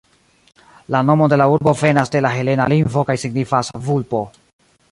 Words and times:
La 0.95 1.01
nomo 1.09 1.27
de 1.33 1.37
la 1.41 1.47
urbo 1.57 1.73
venas 1.81 2.11
de 2.15 2.21
la 2.27 2.31
helena 2.37 2.67
lingvo 2.73 3.05
kaj 3.11 3.19
signifas 3.25 3.71
"vulpo". 3.91 4.23